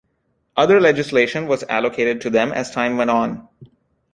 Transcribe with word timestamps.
Other 0.57 0.81
legislation 0.81 1.45
was 1.45 1.61
allocated 1.69 2.21
to 2.21 2.31
them 2.31 2.51
as 2.53 2.71
time 2.71 2.97
went 2.97 3.11
on. 3.11 3.47